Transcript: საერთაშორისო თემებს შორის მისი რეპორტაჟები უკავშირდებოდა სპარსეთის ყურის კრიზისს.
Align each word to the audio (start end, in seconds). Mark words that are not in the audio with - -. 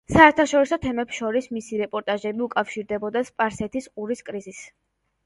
საერთაშორისო 0.11 0.77
თემებს 0.85 1.19
შორის 1.19 1.47
მისი 1.57 1.79
რეპორტაჟები 1.81 2.43
უკავშირდებოდა 2.45 3.23
სპარსეთის 3.29 3.91
ყურის 3.99 4.25
კრიზისს. 4.31 4.65